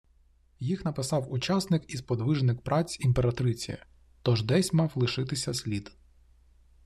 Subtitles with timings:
[0.59, 3.77] Їх написав учасник і сподвижник «праць» імператриці,
[4.21, 5.91] тож десь мав лишитися слід